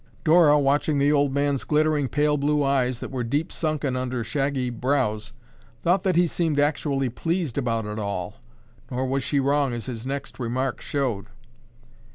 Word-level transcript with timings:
Dora, 0.23 0.57
watching 0.57 0.97
the 0.97 1.11
old 1.11 1.31
man's 1.31 1.63
glittering, 1.63 2.07
pale 2.07 2.35
blue 2.35 2.63
eyes 2.63 3.01
that 3.01 3.11
were 3.11 3.23
deep 3.23 3.51
sunken 3.51 3.95
under 3.95 4.23
shaggy 4.23 4.71
brows, 4.71 5.31
thought 5.83 6.01
that 6.01 6.15
he 6.15 6.25
seemed 6.25 6.59
actually 6.59 7.07
pleased 7.07 7.55
about 7.55 7.85
it 7.85 7.99
all, 7.99 8.37
nor 8.89 9.05
was 9.05 9.23
she 9.23 9.39
wrong 9.39 9.73
as 9.73 9.85
his 9.85 10.07
next 10.07 10.39
remark 10.39 10.81
showed. 10.81 11.27